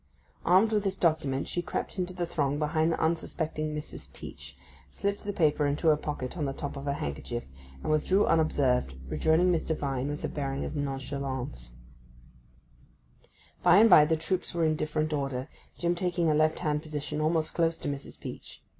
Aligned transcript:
Armed 0.45 0.71
with 0.71 0.83
this 0.83 0.95
document 0.95 1.47
she 1.47 1.61
crept 1.61 1.99
into 1.99 2.11
the 2.11 2.25
throng 2.25 2.57
behind 2.57 2.91
the 2.91 2.99
unsuspecting 2.99 3.75
Mrs. 3.75 4.11
Peach, 4.13 4.57
slipped 4.89 5.23
the 5.23 5.31
paper 5.31 5.67
into 5.67 5.89
her 5.89 5.95
pocket 5.95 6.35
on 6.35 6.45
the 6.45 6.53
top 6.53 6.75
of 6.75 6.85
her 6.85 6.93
handkerchief; 6.93 7.45
and 7.83 7.91
withdrew 7.91 8.25
unobserved, 8.25 8.95
rejoining 9.09 9.51
Mr. 9.51 9.77
Vine 9.77 10.07
with 10.09 10.23
a 10.23 10.27
bearing 10.27 10.65
of 10.65 10.75
nonchalance. 10.75 11.75
By 13.61 13.77
and 13.77 13.91
by 13.91 14.05
the 14.05 14.17
troops 14.17 14.55
were 14.55 14.65
in 14.65 14.75
different 14.75 15.13
order, 15.13 15.47
Jim 15.77 15.93
taking 15.93 16.31
a 16.31 16.33
left 16.33 16.57
hand 16.57 16.81
position 16.81 17.21
almost 17.21 17.53
close 17.53 17.77
to 17.77 17.87
Mrs. 17.87 18.19
Peach. 18.19 18.63